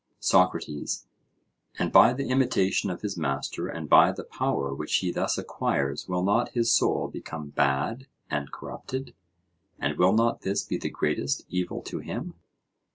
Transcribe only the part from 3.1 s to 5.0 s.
master and by the power which